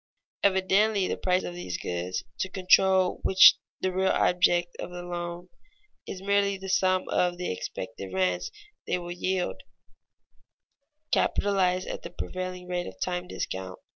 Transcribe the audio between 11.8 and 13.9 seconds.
at the prevailing rate of time discount.